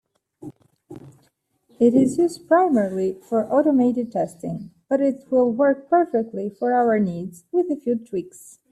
[1.79, 7.43] It is used primarily for automated testing, but it will work perfectly for our needs,
[7.51, 8.57] with a few tweaks.